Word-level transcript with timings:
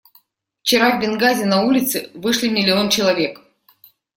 Вчера 0.63 0.87
в 0.97 0.99
Бенгази 0.99 1.43
на 1.45 1.61
улицы 1.61 2.09
вышли 2.15 2.49
миллион 2.49 2.89
человек. 2.89 3.39